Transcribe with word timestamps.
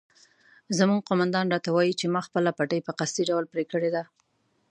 زموږ 0.77 1.01
قومندان 1.09 1.45
راته 1.53 1.69
وایي 1.73 1.93
چې 1.99 2.05
ما 2.13 2.21
خپله 2.27 2.49
پټۍ 2.57 2.79
په 2.87 2.91
قصدي 2.99 3.23
ډول 3.29 3.45
پرې 3.53 3.63
کړې 3.71 3.89
ده. 3.95 4.03